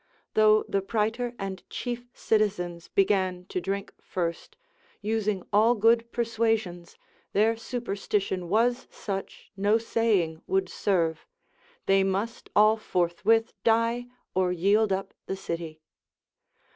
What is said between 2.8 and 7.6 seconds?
began to drink first, using all good persuasions, their